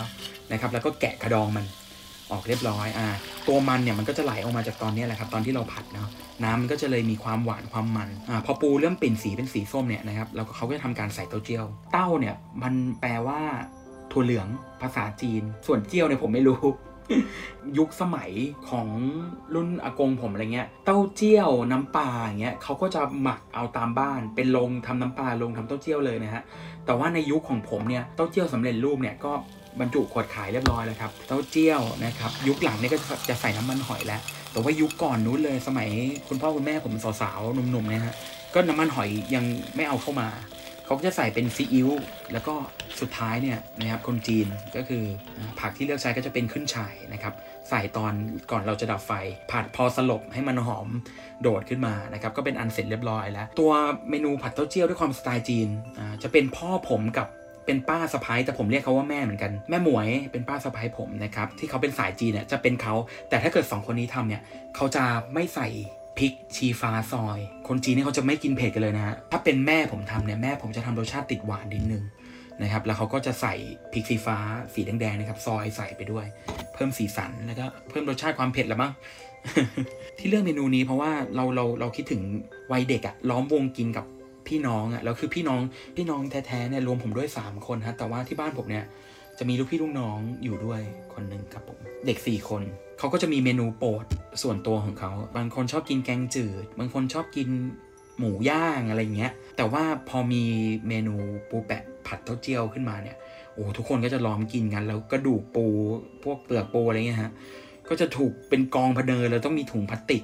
[0.51, 1.65] นะครับ แล้วก็แกะกระดองมัน
[2.31, 3.07] ออกเรียบร้อยอ่า
[3.47, 6.07] ตัวมันเนี่ยมันก็จะไหลออกมาจากตอนนี้แหละครับตอนที่เราผัดเนาะ
[6.43, 13.39] น้ำมันก็จะเลยมีความหวานความมันอ่าพอปูเริ่มเปลี่ยนสีเป็นสีส้มเนี่ยนะครับแล้วก็เขาก็จะทำการใส่เต้าเจี้ยว เต้าเนี่ยมันแปลว่า
[14.11, 14.47] ถั่วเหลือง
[14.81, 16.61] ภาษาจีน ส่วนเจี้ยวเนี่ยผมไม่รู้
[17.77, 18.31] ยุคสมัย
[18.69, 18.87] ของ
[19.53, 26.43] รุ่นอากงผมอะไรเงี้ย เต้าเจี้ยวน้ำปลาอย่างเงี้ยเขาก็จะหมักเอาตามบ้าน เป็นโรงทำน้ำปลาโรงทำเต้าเจี้ยวเลยนะฮะ
[26.85, 29.33] แต่ว่าในยุคของผมเนี่ยเต้าเจี้ยวสำเร็จรูปเนี่ยก็
[29.79, 32.97] บรรจุขวดขายเรียบร้อยแล้วครับเต้าเจี้ยวนะครับ ยุคหลังเนี่ยก็
[33.29, 35.89] จะใส่น้ำมันหอยแล้ว แต่ว่ายุคก่อนนู้นเลยสมัย
[36.27, 38.15] คุณพ่อคุณแม่ผมสาวๆหนุ่มๆเนี่ยฮะ
[38.53, 40.27] ก็น้ำมันหอยยังไม่เอาเข้ามา
[40.85, 41.89] เขาก็จะใส่เป็นซีอิ๊ว
[42.33, 42.53] แล้วก็
[43.01, 45.03] สุดท้ายเนี่ยนะครับคนจีนก็คือ
[45.59, 47.33] ผักที่เลือกใช้ก็จะเป็นขึ้นฉ่ายนะครับ
[47.69, 48.13] ใส่ตอน
[48.51, 49.11] ก่อนเราจะดับไฟ
[49.51, 50.87] ผัดพอสลบให้มันหอม
[51.41, 53.71] โดดขึ้นมานะครับก็เป็นอันเสร็จเรียบร้อยแล้ว ตัว
[54.09, 55.69] เมนูผัดเต้าเจี้ยวด้วยความสไตล์จีน
[56.23, 57.27] จะเป็นพ่อผมกับ
[57.65, 62.93] เป็นป้าสะพ้ายแต่ผมเรียกเขาว่าแม่เหมือนกันแม่หมวยเป็นป้าสะพ้ายผมนะครับที่เขาเป็นสายจีนเนี่ยจะเป็นเขา
[63.29, 64.41] แต่ถ้าเกิด 2 คนนี้ทำเนี่ย
[64.75, 65.03] เขาจะ
[65.33, 65.67] ไม่ใส่
[66.17, 72.03] พริกชีฟ้าซอย คนจีนนี่เขาจะไม่กินเผ็ดกันเลยนะฮะถ้าเป็นแม่ผมทำเนี่ยแม่ผมจะทำรสชาติติดหวานนิดนึง
[72.61, 73.53] นะครับแล้วเขาก็จะใส่
[73.93, 74.37] พริกสีฟ้า
[74.73, 76.25] สีแดงๆนะครับซอยใส่ไปด้วย
[76.73, 78.91] เพิ่มสีสันแล้วก็เพิ่มรสชาติความเผ็ดละมั้ง
[80.17, 82.21] ที่เลือกเมนูนี้เพราะว่าเราเราเราคิดถึง
[82.71, 84.05] วัยเด็กอะล้อมวงกินกับ
[84.51, 85.61] พี่น้องอะแล้วคือพี่น้อง
[85.95, 88.85] พี่น้องแท้ๆเนี่ยรวมผมด้วย 3 คนฮะแต่ว่าที่บ้านผมเนี่ย
[89.39, 90.81] จะมีลูกพี่ลูกน้องอยู่ด้วย
[91.13, 92.61] คนหนึ่งครับผมเด็ก 4 คน
[92.99, 94.05] เขาก็จะมีเมนูโปรด
[94.41, 97.49] ส่วนตัวของเขาบางคนชอบกินแกงจืด บางคนชอบกิน
[98.19, 100.43] หมูย่างอะไรเงี้ย แต่ว่าพอมี
[100.87, 101.15] เมนู
[101.49, 103.17] ปูแปะผัดเต้าเจี้ยวขึ้นมาเนี่ย
[103.53, 105.65] โอ้ทุกคนก็จะล้อมกินกันแล้วกระดูกปู
[106.23, 107.31] พวกเปลือกปูอะไรเงี้ยฮะ
[107.89, 110.23] ก็จะถูกเป็นกองพเนอแล้วต้องมีถุงพลาสติก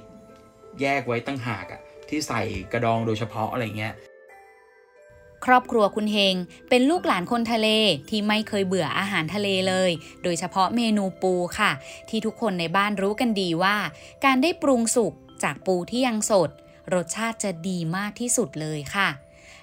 [0.80, 2.42] แยกไว้ตั้งหากอะที่ใส่
[2.72, 3.94] กระดองโดยเฉพาะอะไรเงี้ย
[5.44, 6.34] ครอบครัวคุณเฮง
[6.68, 7.68] เป็นลูกหลานคนทะเล
[8.10, 9.90] ที่ไม่เคยเบื่ออาหารทะเลเลย
[10.22, 11.72] โดยเฉพาะเมนูปูค่ะ
[12.08, 13.76] ที่ทุกคนในบ้านรู้กันดีว่า
[14.24, 16.50] การได้ปรุงสุกจากปูที่ยังสด
[16.94, 19.08] รสชาติจะดีมากที่สุดเลยค่ะ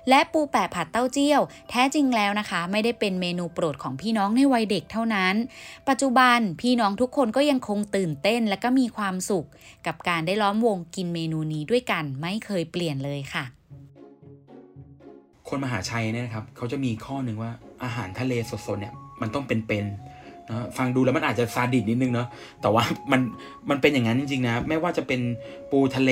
[0.10, 5.36] และปูแปะผัดเต้าเจี้ยว แท้จริงแล้วนะคะ ไม่ได้เป็นเมนูโปรดของพี่น้องในวัยเด็กเท่านั้น
[5.90, 9.48] ปัจจุบันพี่น้องทุกคนก็ยังคงตื่นเต้นและก็มีความสุข
[9.88, 13.44] กับการได้ล้อมวงกินเมนูนี้ด้วยกันไม่เคยเปลี่ยนเลยค่ะ
[15.50, 17.52] คนมหาชัยเนี่ยนะครับเขาจะมีข้อหนึ่งว่า
[17.84, 18.34] อาหารทะเล
[18.68, 22.28] สดๆเนี่ยมันต้องเป็นๆนะฟังดูแล้วมันอาจจะซาดิสนิดนึงเนาะ
[22.62, 23.22] แต่ว่ามัน
[23.70, 25.22] มันเป็นอย่างนั้นจริงๆนะไม่ว่าจะเป็น
[25.72, 26.12] ปูทะเล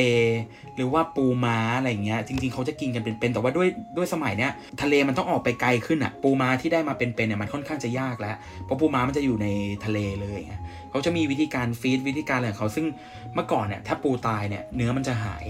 [0.76, 8.36] หรือว่าปูม้าอะไรอย่างเงี้ยจริง ๆเขาจะกินกันเป็นๆแต่ว่าด้วยด้วยสมัยเนี้ยทะเลมันต้องออกไปไกลขึ้นอะปูม้าที่ได้มาเป็นๆเนี่ยมันค่อนข้างจะยากแล้ว
[8.66, 9.48] เพราะปูม้ามันจะอยู่ใน
[9.86, 10.54] ทะเลเลยไง
[10.92, 12.86] เขาจะมีวิธีการฟีดวิธีการอะไรของเขาซึ่ง
[13.34, 15.46] เมื่อก่อนเนี่ยถ้าปูตายเนี่ยเนื้อมันจะหาย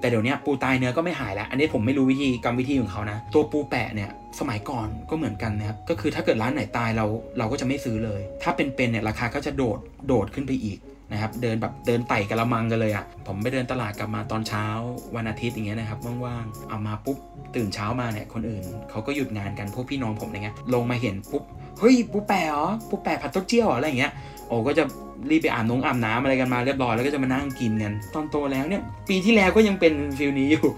[0.00, 7.06] แต่เดี๋ยวนี้ปูตายเนื้อก็ไม่หายแล้ว อันนี้ผมไม่รู้วิธีกรรมวิธีของเขานะ ตัวปูแปะเนี่ยสมัยก่อนก็เหมือนกันนะครับ ก็คือถ้าเกิดร้านไหนตายเรา
[7.38, 10.78] เราก็จะไม่ซื้อเลย ถ้าเป็นๆเนี่ยราคาก็จะโดดโดดขึ้นไปอีก
[11.12, 14.64] นะครับ เดินแบบเดินไต่กระมังกันเลยอะ่ะ ผมไปเดินตลาดกลับมาตอนเช้า
[15.16, 17.18] วันอาทิตย์อย่างเงี้ยนะครับว่างๆ เอามาปุ๊บ
[17.56, 21.42] ตื่นเช้ามาเนี่ยคนอื่นเขาก็หยุดงานกันพวกพี่น้องผมอะไรเงี้ยลงมาเห็นปุ๊บ
[21.78, 24.12] เฮ้ยปูแปะเหรอปูแปะผัดเต้าเจี้ยวออะไรอย่างเงี้ย
[24.48, 24.84] โอ้ก็จะ
[25.30, 30.68] รีบไปอาบน้ำอาบน้ำอะไรกันมาเรียบร้อยแล้วก็จะมานั่งกินกันตอนโตแล้วเนี่ย ปีที่แล้วก็ยังเป็นฟิลนี้อยู่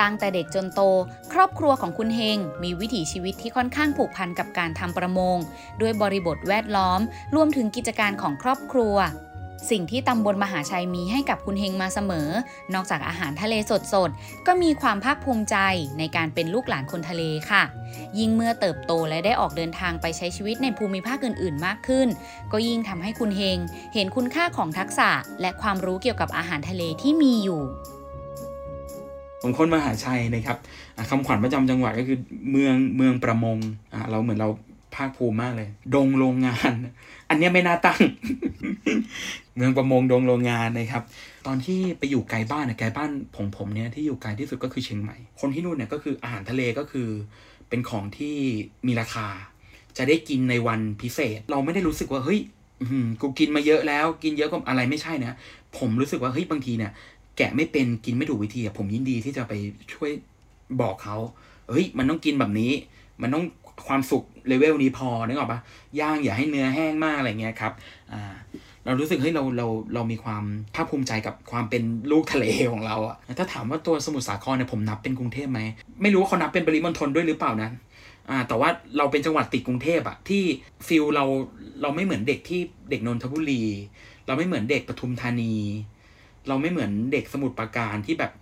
[0.00, 0.80] ตั้งแต่เด็กจนโต
[1.32, 5.36] ครอบครัวของคุณเฮง มีวิถีชีวิตที่ค่อนข้างผูกพันกับการทำประมง
[5.80, 7.00] ด้วยบริบทแวดล้อม
[7.34, 8.96] รวมถึงกิจการของครอบครัว
[9.70, 12.28] สิ่งที่ตำบลมหาชัยมีให้กับคุณเฮงมาเสมอ
[12.74, 13.54] นอกจากอาหารทะเล
[13.94, 15.56] สดๆ ก็มีความภาคภูมิใจ
[15.98, 17.62] ในการเป็นลูกหลานคนทะเลค่ะ
[18.18, 22.08] ยิ่งเมื่อเติบโตและได้ออกเดินทางไปใช้ชีวิตในภูมิภาคอื่นๆ มากขึ้น
[22.52, 23.58] ก็ยิ่งทำให้คุณเฮง
[23.94, 27.62] เห็นคุณค่าของทักษะ และความรู้เกี่ยวกับอาหารทะเลที่มีอยู่
[29.42, 30.58] ผมคนมหาชัยนะครับ
[31.10, 32.18] คำขวัญประจำจังหวัดก็คือ
[32.50, 33.56] เมืองเมืองประมง
[34.10, 36.72] เราเหมือนเราาคภูมิมากเลย ดงโรงงาน
[37.28, 38.00] อันนี้ไม่น่าตั้ง
[39.54, 41.02] เมืองประมงดงโรงงานนะครับ
[41.46, 47.08] ตอนที่ไปอยู่ไกลบ้านเนี่ยไกลบ้านผมผมเนี่ยที่อยู่ไกลที่สุดก็คือเชียงใหม่ คนที่นู่นเนี่ยก็คืออาหารทะเลก็คือ
[47.68, 48.36] เป็นของที่
[48.86, 49.26] มีราคา
[49.96, 52.40] จะได้กินในวันพิเศษ เราไม่ได้รู้สึกว่าเฮ้ย
[53.20, 55.32] กูกินมาเยอะแล้ว กินเยอะก็อะไรไม่ใช่นะ
[55.78, 56.92] ผมรู้สึกว่าเฮ้ยบางทีเนี่ย
[57.36, 59.52] แกะไม่เป็นกินไม่ถูกวิธีผมยินดีที่จะไป
[59.92, 60.10] ช่วย
[60.80, 61.16] บอกเขา
[61.68, 62.72] เฮ้ย มันต้องกินแบบนี้
[63.22, 63.44] มันต้อง
[63.88, 65.60] ความสุกเลเวลนี้พอนึกออกปะ
[66.00, 67.72] ย่างอย่าให้เนื้อแห้งมากอะไรเงี้ยครับ
[68.12, 68.34] อ่า
[68.84, 75.60] เรารู้สึกเฮ้ยเราเราเรามีความภาคภูมิใจกับความเป็นลูกทะเลของเราอะถ้าถามว่าตัวสมุทรสาครเนี่ยผมนับเป็นกรุงเทพไหม
[76.02, 77.70] ไม่รู้ว่าเขานับเป็นปริมณฑลด้วยหรือเปล่านะ
[78.30, 80.42] อ่าแต่ว่าเราเป็นจังหวัดติดกรุงเทพอะที่
[80.86, 81.24] feel เรา
[81.82, 83.64] เราไม่เหมือนเด็กที่เด็กนนทบุรี
[84.26, 85.54] เราไม่เหมือนเด็กปทุมธานี
[86.48, 88.32] เราไม่เหมือนเด็กสมุทรปราการที่แบบ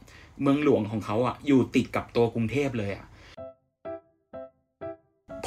[0.42, 3.06] เมืองหลวงของเขาอะอยู่ติดกับตัวกรุงเทพเลยอะ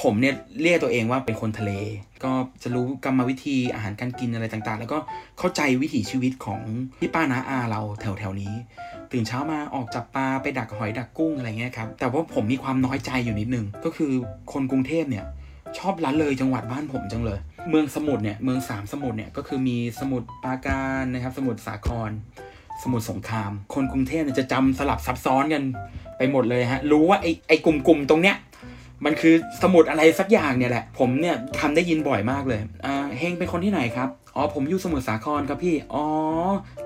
[0.02, 1.72] ผมเนี่ยเรียกตัวเองว่าเป็นคนทะเล
[2.24, 2.32] ก็
[2.64, 5.00] จะรู้กรรมวิธีอาหารการกินอะไรต่างๆ แล้วก็
[5.40, 6.62] เข้าใจวิถีชีวิตของ
[7.00, 8.54] พี่ป้าน้าอาเราแถวๆนี้
[9.12, 14.12] ตื่นเช้ามาออกจับปลาไปดักหอยดักกุ้งอะไรเงี้ยครับ แต่ว่าผมมีความน้อยใจอยู่นิดนึง ก็คือ
[14.54, 15.26] คนกรุงเทพเนี่ย
[15.78, 22.12] ชอบละเลยจังหวัดบ้านผมจังเลย เมืองสมุทรเนี่ยเมืองสามสมุทรเนี่ยก็คือมีสมุทรปราการนะครับสมุทรสาคร
[22.84, 25.64] สมุทรสงคราม คนกรุงเทพเนี่ยจะจำสลับซับซ้อนกัน
[26.18, 28.38] ไปหมดเลยฮะรู้ว่าไอ้ไอ้กลุ่มๆตรงเนี้ย
[29.06, 29.34] มันคือ
[29.64, 36.06] สมุดอะไรสักอย่างเนี่ยแหละ ผมเนี่ยคำได้ยินบ่อยมากเลยอ่าเฮงเป็นคนที่ไหนครับ อ๋อ ผมอยู่สมุทรสาครครับพี่ อ๋อ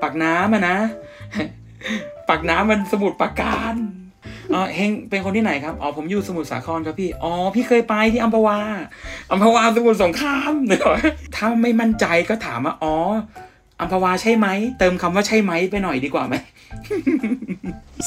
[0.02, 0.78] ปากน้ำอะนะ
[2.30, 3.76] ปากน้ำมันสมุทรปาการ
[4.54, 8.58] อ๋อเฮงเป็นคนที่ไหนครับ อ๋อ ผมอยู่สมุทรสาครครับพี่ อ๋อ พี่เคยไปที่อัมพวา
[9.32, 10.98] อัมพวาสมุทรสงครามเนอะ
[11.36, 12.96] ถ้าไม่มั่นใจก็ถามว่า อ๋อ
[13.80, 14.48] อัมพวาใช่ไหม
[14.80, 16.36] เติมคำว่าใช่ไหมไปหน่อยดีกว่าไหม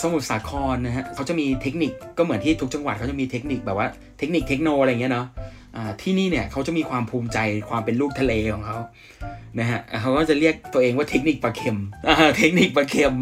[0.00, 5.26] สมุทรสาครนะฮะเขาจะมีเทคนิคก็เหมือนที่ทุกจังหวัดเขาจะมีเทคนิคแบบว่าเทคนิคเทคโนอะไรเงี้ยเนาะ
[6.02, 8.78] ที่นี่เนี่ยเขาจะมีความภูมิใจความเป็นลูกทะเลของเขา
[9.59, 11.78] นะฮะเขาก็จะเรียกตัวเองว่าเทคนิคปลาเค็ม
[12.38, 13.14] เทคนิคปลาเค็ม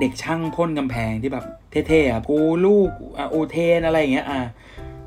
[0.00, 1.44] เด็กช่างพ่นกำแพงที่แบบ
[1.88, 2.90] เท่ๆอะกูลูก
[3.32, 4.40] อูเทนอะไรอย่างเงี้ยอ่า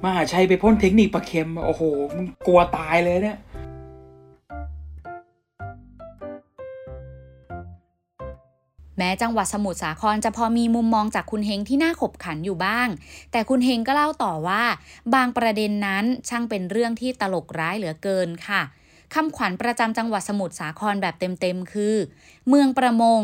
[0.04, 1.84] มหาชัยไปพ่นเทคนิคปลาเค็ม โอ้โห
[2.16, 3.38] มึงกลัวตายเลยเนี่ย
[8.98, 12.88] แม้จังหวัดสมุทรสาครจะพอมีมุมมองจากคุณเฮงที่น่าขบขันอยู่บ้าง
[13.32, 14.64] แต่คุณเฮงก็เล่าต่อว่า
[15.14, 18.62] บางประเด็นนั้นช่างเป็นเรื่องที่ตลกร้ายเหลือเกินค่ะ
[19.14, 21.96] คำขวัญประจำจังหวัดสมุทรสาครแบบเต็มๆคือ
[22.48, 23.22] เมืองประมง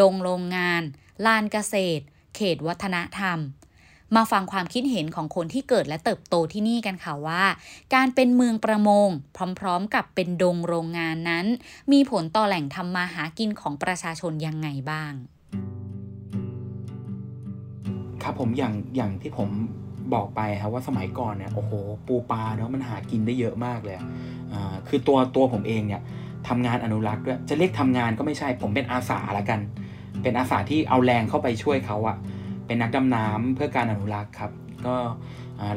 [0.00, 0.82] ดงโรงงาน
[1.26, 3.38] ลานเกษตร เขตวัฒนธรรม
[4.14, 7.42] มาฟังความคิดเห็นของคนที่เกิดและเติบโตที่นี่กันค่ะว่า
[7.94, 9.08] การเป็นเมืองประมง
[9.60, 11.46] พร้อมๆกับเป็นดงโรงงานนั้น
[11.92, 15.12] มีผลต่อแหล่งทำมาหากินของประชาชนยังไงบ้าง
[18.22, 19.48] ครับผมอย่างอย่างที่ผม
[20.14, 21.72] บอกไปครับว่าสมัยก่อนเนี่ยโอ้โห
[22.06, 23.96] ปูปลาเนาะมันหากินได้เยอะมากเลย
[24.52, 26.02] อ่าคือตัวตัวผมเองเนี่ย
[26.48, 29.60] ทำงานอนุรักษ์ด้วยจะเรียกทำงานก็ไม่ใช่ผมเป็นอาสาละกัน
[30.22, 32.16] เป็นอาสาที่เอาแรงเข้าไปช่วยเขาอะ
[32.66, 34.50] เป็นนักดำน้ำเพื่อการอนุรักษ์ครับ
[34.86, 34.94] ก็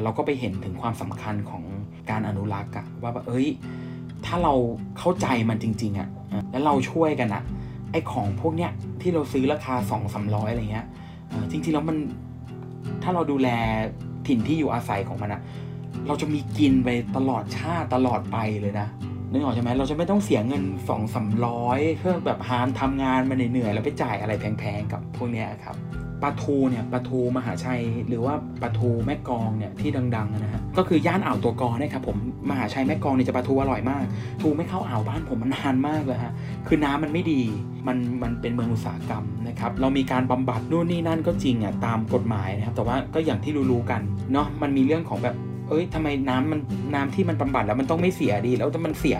[0.02, 1.62] เราก็ไปเห็นถึงความสำคัญของ
[2.10, 3.48] การอนุรักษ์อะว่าแบบเอ้ย
[4.26, 4.54] ถ้าเรา
[4.98, 7.42] เข้าใจมันจริง ๆอะอะแล้วเราช่วยกันอะ
[7.92, 10.86] ไอของพวกเนี้ยที่เราซื้อราคาสองสามร้อยอะไรเงี้ย
[11.50, 11.96] จริงๆแล้วมัน
[13.02, 13.48] ถ้าเราดูแล
[14.26, 15.42] ถิ่นที่อยู่อาศัยของมันอะ
[16.06, 18.88] เราจะมีกินไปตลอดชาติตลอดไปเลยนะ
[19.30, 25.76] นึกออกใช่ไหมเราจะไม่ต้องเสียเงินสองสามร้อยเพื่อแบบหามทำงานมาเหนื่อยๆแล้วไปจ่ายอะไรแพงๆกับพวกเนี้ยครับ
[26.22, 32.16] ปลาทูเนี่ยปลาทูมหาชัย หรือว่าปลาทูแม่กองเนี่ยที่ดังๆนะฮะก็คือย่านอ่าวตัวกอนี่ครับผม
[32.50, 34.04] มหาชัยแม่กองเนี่ยจะปลาทูอร่อยมาก
[34.42, 36.32] ทูไม่เข้าอ่าวบ้านผมมันนานมากเลยฮะ
[36.66, 37.40] คือน้ำมันไม่ดี
[37.86, 44.00] มันมันเป็นเมืองอุตสาหกรรมนะครับเรามีการบำบัดนู่นนี่นั่นก็จริงอะตามกฎหมายนะครับแต่ว่าก็อย่างที่รู้ๆกัน
[44.32, 45.36] เนาะมันมีเรื่องของแบบ
[45.68, 46.60] เอ้ยทำไมน้ำมัน
[46.94, 49.18] น้ำที่มันบำบัดแล้วมันต้องไม่เสียดี แล้วถ้ามันเสีย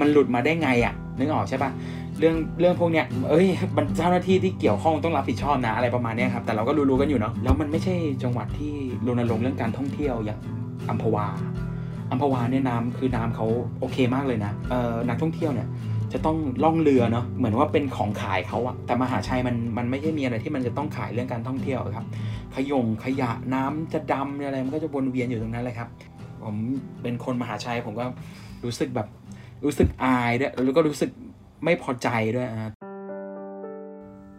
[0.00, 1.70] มันหลุดมาได้ไงอะ่ะนึกออกใช่ปะ
[2.18, 8.74] เรื่องเรื่องพวกเนี้ยเอ้ยมันเจ้าหน้าที่ที่เกี่ยวข้องต้องรับผิดชอบนะอะไรประมาณนี้ครับแต่เราก็รู้ๆกันอยู่เนาะแล้วมันไม่ใช่จังหวัดที่
[9.06, 10.38] รณรงค์เรื่องการท่องเที่ยวอย่าง
[10.88, 11.26] อัมพวา
[12.10, 13.46] อัมพวาเนี่ยน้ำคือน้ำเขา
[13.80, 15.68] โอเคมากเลยนะเอ่อนักท่องเที่ยวเนี่ย
[16.12, 22.06] จะต้องล่องเรือเนาะเหมือนว่าเป็นของขายเขาอะแต่มหาชัยมันมันไม่ใช่มีอะไรที่มันจะต้องขายเรื่องการท่องเที่ยวครับ
[22.54, 25.88] ขยงขยะน้ำจะดำอะไรมันก็จะวนเวียนอยู่ตรงนั้นเลยครับ
[26.44, 26.56] ผม
[27.02, 28.04] เป็นคนมหาชัยผมก็
[28.64, 29.08] รู้สึกแบบ
[29.64, 31.10] รู้สึกอายด้วยแล้วก็รู้สึก
[31.66, 32.48] ไม่พอใจด้วย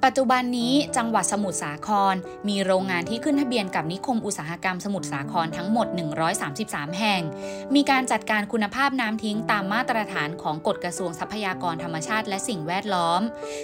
[0.05, 2.15] ปัจจุบันนี้จังหวัดสมุทรสาคร
[2.49, 5.87] มีโรงงานที่ขึ้นทะเบียนกับนิคมอุตสาหกรรมสมุทรสาครทั้งหมด
[6.43, 7.21] 133 แห่ง
[7.75, 13.21] มีการจัดการคุณภาพน้ำทิ้งตามมาตรฐานของกฎกระทรวงทรัพยากรธรรมชาติและสิ่งแวดล้อม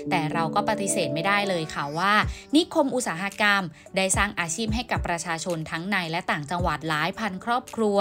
[0.10, 2.14] แต่เราก็ปฏิเสธไม่ได้เลยค่ะว่า
[2.56, 3.62] นิคมอุตสาหกรรม
[3.96, 8.00] ได้สร้างอาชีพให้กับประชาชนทั้งในและต่างจังหวัดหลายพันครอบครัว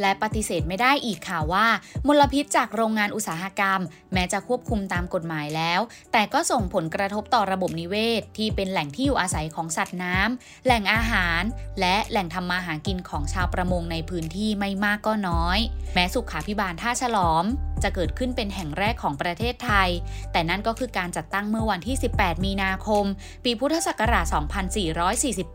[0.00, 1.66] และปฏิเสธไม่ได้อีกค่ะว่า
[2.06, 3.80] มลพิษจากโรงงานอุตสาหกรรม
[4.12, 5.80] แม้จะควบคุมตามกฎหมายแล้ว
[6.12, 11.42] แต่ก็ส่งผลกระทบต่อระบบนิเวศ ที่เป็นแหล่งที่อยู่อาศัยของสัตว์น้ำแหล่งอาหาร
[11.80, 15.58] และแหล่งทำมาหากินของชาวประมงในพื้นที่ไม่มากก็น้อย
[15.94, 17.46] แม้สุขาพิบาลท่าฉลอม
[17.82, 19.88] จะเกิดขึ้นเป็นแห่งแรกของประเทศไทย
[20.32, 23.04] แต่นั่นก็คือการจัดตั้งเมื่อวันที่ 18 มีนาคม
[23.44, 24.26] ปีพุทธศักราช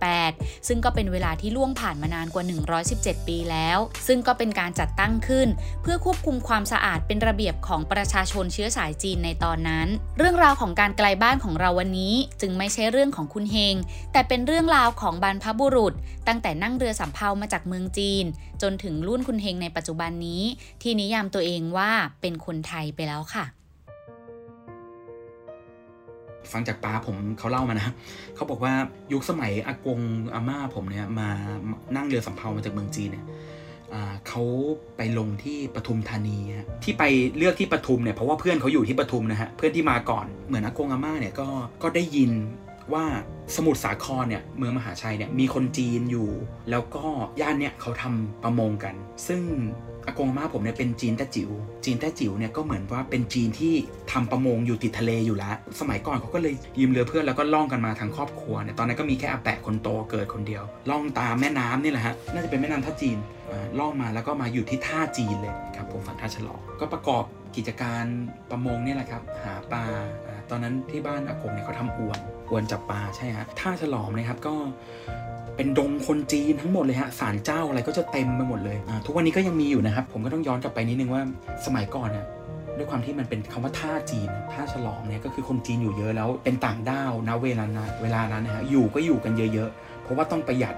[0.10, 2.44] 2448 ซึ่งก็เป็นเวลาที่ล่วงผ่านมานานกว่า
[2.86, 5.48] 117 ปีแล้ว ซึ่งก็เป็นการจัดตั้งขึ้น
[5.82, 13.76] เพื่อควบคุมความสะอาดเป็นระเบียบของประชาชนเชื้อสายจีนในตอนนั้น เรื่องราวของการไกลบ้านของเราวันนี้ จึงไม่ใช่เรื่องของคุณเฮง
[14.12, 15.94] แต่เป็นเรื่องราวของบรรพบุรุษ
[16.28, 18.26] ตั้งแต่นั่งเรือสำเภามาจากเมืองจีน
[18.62, 20.42] จนถึงรุ่นคุณเฮงในปัจจุบันนี้
[20.82, 23.46] ที่นิยามตัวเองว่าเป็นคนไทยไปแล้วค่ะ
[26.54, 27.94] ฟังจากป้าผมเขาเล่ามานะ
[28.36, 28.74] เขาบอกว่า
[29.14, 30.00] ยุคสมัยอากง
[30.34, 31.28] อาม่าผมเนี่ยมา
[31.96, 33.26] นั่งเรือสำเภามาจากเมืองจีนเนี่ย
[34.28, 34.44] เขา
[34.98, 37.04] ไปลงที่ปทุมธานีฮะที่ไป
[37.38, 41.48] เลือกที่ปทุมเนี่ยเพราะว่าเพื่อนเขาอยู่ที่ปทุมนะฮะเพื่อนที่มาก่อนเหมือนอากงอาม่าเนี่ยก็
[41.84, 42.32] ก็ได้ยิน
[42.94, 43.06] ว่า
[43.56, 46.30] สมุทรสาครเนี่ยเมืองมหาชัยเนี่ยมีคนจีนอยู่
[46.70, 47.06] แล้วก็
[47.42, 48.96] ย่านเนี่ยเขาทำประมงกัน
[49.28, 49.42] ซึ่ง
[50.08, 51.50] อากงอาม่าผมเนี่ยเป็นจีนแต้จิ๋ว
[51.86, 53.74] จีนแต้จิ๋วเนี่ยก็เหมือนว่าเป็นจีนที่
[54.12, 63.18] ทำประมงอยู่ติดทะเลอยู่แล้ว สมัยก่อนเขาก็เลยยืมเรือเพื่อนแล้วก็ล่องกันมาทั้งครอบครัวเนี่ยตอนนั้นก็มีแค่อาแปะคนโตเกิดคนเดียว ล่องตามแม่น้ำนี่แหละฮะน่าจะเป็นแม่น้ำท่าจีน
[63.80, 67.24] ล่องมาแล้วก็มาอยู่ที่ท่าจีนเลยครับผมฝั่งท่าฉลองก็ประกอบ
[67.56, 68.06] กิจการ
[68.52, 69.84] ประมงเนี่ยแหละครับหาปลา
[70.28, 72.20] อ่าตอนนั้นที่บ้านอากงเนี่ยเขาทำอวน
[72.50, 74.54] อวนจับปลาใช่ฮะท่าฉลอมนะครับก็
[75.56, 81.22] เป็นดงคนจีนทั้งหมดเลยฮะศาลเจ้าอะไรก็จะเต็มไปหมดเลย ทุกวันนี้ก็ยังมีอยู่นะครับ ผมก็ต้องย้อนกลับไปนิดนึงว่า
[81.66, 82.26] สมัยก่อนเนี่ย
[82.78, 90.76] ด้วยความที่มันเป็นคำว่าท่าจีนท่าฉลองเนี่ยก็คือคนจีนอยู่เยอะแล้วเป็นต่างด้าวนะเวลานั้นเวลานั้นนะฮะอยู่ก็อยู่กันเยอะๆ เพราะว่าต้องประหยัด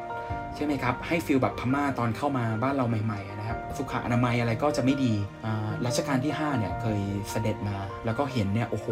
[0.58, 5.14] ใช่ไหมครับ ให้ฟิลแบบพม่าตอนเข้ามาบ้านเราใหม่ๆนะครับสุขอนามัยอะไรก็จะไม่ดี
[5.86, 7.00] รัชกาลที่ 5 เนี่ยเคย
[7.32, 8.88] เสด็จมา แล้วก็เห็นเนี่ยโอ้โห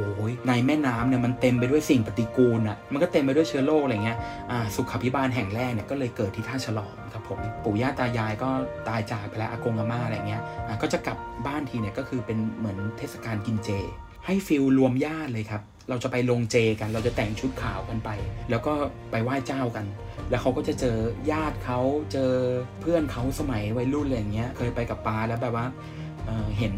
[0.47, 4.17] ในแม่น้ำเนี่ยมันเต็มไปด้วยสิ่งปฏิกูลอะมันก็เต็มไปด้วยเชื้อโรคอะไรเงี้ย
[4.75, 8.49] สุขภิบาลแห่งแรกเนี่ยก็เลยเกิดที่ท่าฉลองครับผมปู่ย่าตายายก็
[8.88, 10.41] ตายจากไปแล้วอากงอาม่าอะไรเงี้ย
[10.82, 13.69] ก็จะกลับบ้านทีเนี่ยก็คือเป็นเหมือนเทศกาลกินเจ
[14.25, 18.10] ให้ฟิลรวมญาติเลยครับ เราจะไปลงเจกัน เราจะแต่งชุดขาวกันไป
[18.50, 18.74] แล้วก็
[19.12, 19.86] ไปไหว้เจ้ากัน
[20.30, 20.98] แล้วเขาก็จะเจอ
[21.32, 21.80] ญาติเขา
[22.13, 22.32] เจอ
[22.82, 25.65] เพื่อนเขาสมัยวัยรุ่นอะไรอย่างเงี้ย เคยไปกับปาแล้วแบบว่า
[26.58, 26.74] เห็น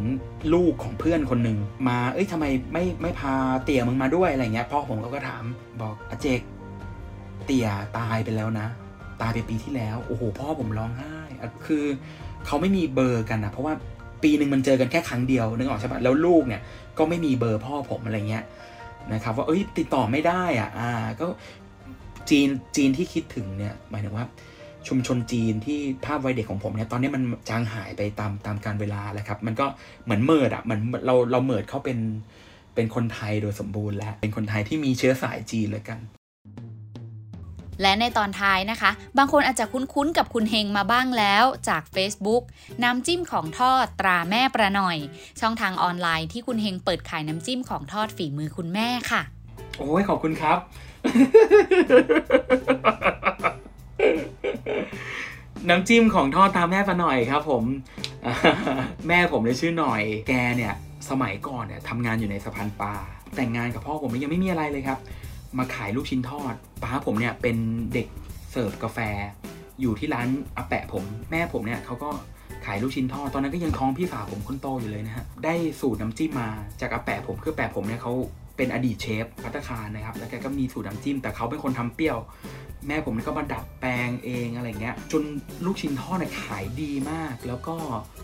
[0.53, 5.43] ลูกของเพื่อนคนหนึ่งมา เอ้ยทำไมไม่ไม่พาเตี่ยมึงมาด้วยอะไรเงี้ย พ่อผมเขาก็ถาม
[5.81, 6.41] บอกอาเจก
[7.45, 8.67] เตี่ยตายไปแล้วนะ
[9.21, 11.15] ตายไปปีที่แล้ว โอ้โห พ่อผมร้องไห้
[11.65, 11.83] คือ
[12.45, 13.73] เขาไม่มีเบอร์กันนะเพราะว่า
[14.23, 16.61] ปีหนึ่งมันเจอกันแค่ครั้งเดียวนึกออกใช่ปะแล้วลูกเนี่ย
[16.97, 18.43] ก็ไม่มีเบอร์พ่อผมอะไรเงี้ย
[19.13, 20.89] นะครับว่าเอ้ยติดต่อไม่ได้อะอ่า
[21.19, 21.27] ก็
[22.29, 24.25] จีนจีนที่คิดถึงเนี่ยหมายถึงว่า
[24.87, 29.65] ชุมชนจีนที่ภาพวัยเด็กของผมเนี่ยตอนนี้มันจางหายไปตามตามการเวลาแล้วครับมันก็
[30.03, 31.99] เหมือนเมิดอะเหมือนเราเราเมิดเขาเป็น
[32.75, 35.99] เป็นคนไทยโดยสมบูรณ์แล้ว เป็นคนไทยที่มีเชื้อสายจีนเลยกัน
[37.81, 42.43] และในตอนท้ายนะคะ บางคนอาจจะคุ้นๆกับคุณเฮงมาบ้างแล้วจาก Facebook
[42.83, 44.97] น้ำจิ้มของทอดตราแม่ประหน่อย
[45.39, 49.21] ช่องทางออนไลน์ที่คุณเฮงเปิดขายน้ำจิ้มของทอดฝีมือคุณแม่ค่ะ
[49.77, 50.57] โอ้ยขอบคุณครับ
[55.69, 57.63] น้ำจิ้มของทอดตาแม่ประหน่อยครับ ผม
[59.07, 60.73] แม่ผมเลยชื่อหน่อย แกเนี่ย
[61.09, 62.93] สมัยก่อนเนี่ยทำงานอยู่ในสะพานปลา
[63.35, 64.99] แต่งงานกับพ่อผมยังไม่มีอะไรเลยครับ
[65.57, 67.57] มาขายลูกชิ้นทอดป้าผมเนี่ยเป็น
[67.93, 68.07] เด็ก
[68.51, 68.99] เสิร์ฟกาแฟ
[69.81, 72.09] อยู่ที่ร้านอาแปะผม แม่ผมเนี่ยเขาก็
[72.65, 76.49] ขายลูกชิ้นทอดตอนนั้นก็ยังท้องพี่สาวผมคนโตอยู่เลยนะฮะได้สูตรน้ำจิ้มมา
[76.81, 78.13] จากอาแปะผมคือแปะผมเนี่ยเขา
[78.57, 82.17] เป็นอดีตเชฟพัตคารนะครับแล้วแกก็มีสูตรน้ำจิ้ม แต่เขาเป็นคนทำเปรี้ยว
[82.87, 85.23] แม่ผมก็มาดัดแปลงเองอะไรเงี้ย จน
[85.65, 87.75] ลูกชิ้นทอดเนี่ยขายดีมาก แล้วก็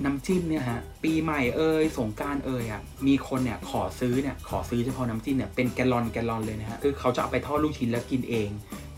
[0.06, 8.49] น้ำจิ้มเนี่ยฮะ ปีใหม่เอ่ยสงการเอ่ยอะ มีคนเนี่ยขอซื้อเนี่ยขอซื้อเฉพาะน้ำจิ้มเนี่ยเป็นแกลลอนแกลลอนเลยนะฮะ คือเขาจะเอาไปทอดลูกชิ้นแล้วกินเอง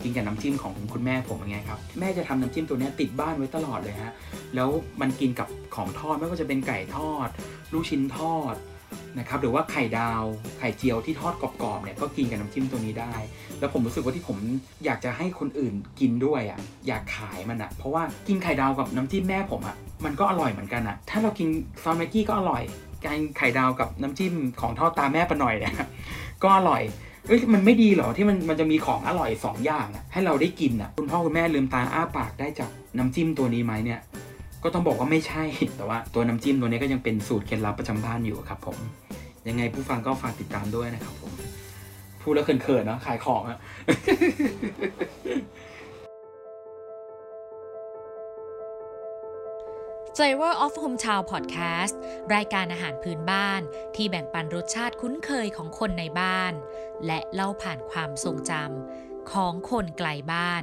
[0.02, 4.12] กินกับน้ำจิ้มของคุณแม่ผมอย่างเงี้ยครับ แม่จะทำน้ำจิ้มตัวนี้ติดบ้านไว้ตลอดเลยฮะ
[4.54, 4.68] แล้ว
[5.00, 7.28] มันกินกับของทอดไม่ว่าจะเป็นไก่ทอด
[7.72, 8.54] ลูกชิ้นทอด
[9.18, 10.22] นะครับหรือว่าไข่ดาว
[10.58, 13.14] ไข่เจียวที่ทอดกรอบๆเนี่ยก็กินกับน้ำจิ้มตัวนี้ได้
[13.60, 14.38] แล้วผมรู้สึกว่าที่ผม
[14.84, 21.48] อยากจะให้คนอื่นกินด้วยอะอยากขายมันอะ เพราะว่ากินไข่ดาวกับน้ำจิ้มแม่ผมอะมันก็อร่อยเหมือนกันอะ ถ้าเรากิน
[21.82, 22.62] ซอสแม็กกี้ก็อร่อย
[23.04, 25.74] การไข่ดาวกับน้ำจิ้มของทอดตาแม่ปะหน่อยเนี่ย
[26.42, 26.82] ก็อร่อย
[27.28, 34.00] เอ้ยมันไม่ดีเหรอที่มันมันจะมีของอร่อย 2ออย่างอะให้เราได้กินอะคุณพ่อคุณแม่ลืมตาอ้าปากได้จากน้ำจิ้มตัวนี้ไหมเนี่ย
[34.62, 35.44] ก็ต้องบอกว่าไม่ใช่
[35.76, 38.78] แต่ว่าตัวน้ำจิ้มตัวนี้ก็ยังเป็นสูตรเคล็ดลับประจำบ้านอยู่ครับผม
[39.48, 41.32] ยังไงผู้ฟังก็ฝากติดตามด้วยนะครับผม
[42.22, 43.58] พูดแล้วเขินๆเนาะขายของอะ
[50.16, 51.94] Flavor of Hometown Podcast
[52.34, 53.60] รายการอาหารพื้นบ้าน
[53.96, 56.52] ที่แบ่งปันรสชาติคุ้นเคยของคนในบ้าน
[57.06, 60.62] และเล่าผ่านความทรงจำของคนไกลบ้าน